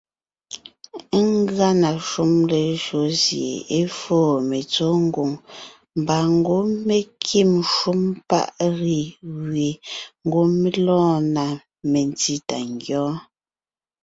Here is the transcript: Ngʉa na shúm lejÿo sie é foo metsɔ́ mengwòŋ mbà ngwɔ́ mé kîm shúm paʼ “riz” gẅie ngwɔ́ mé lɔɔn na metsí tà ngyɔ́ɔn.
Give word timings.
Ngʉa 1.27 1.69
na 1.81 1.89
shúm 2.09 2.33
lejÿo 2.51 2.99
sie 3.23 3.49
é 3.79 3.81
foo 3.99 4.31
metsɔ́ 4.49 4.91
mengwòŋ 4.99 5.31
mbà 6.01 6.17
ngwɔ́ 6.35 6.61
mé 6.87 6.97
kîm 7.25 7.51
shúm 7.75 8.01
paʼ 8.29 8.47
“riz” 8.77 9.05
gẅie 9.49 9.71
ngwɔ́ 10.25 10.45
mé 10.59 10.69
lɔɔn 10.85 11.21
na 11.35 11.43
metsí 11.91 12.35
tà 12.47 12.57
ngyɔ́ɔn. 12.73 13.15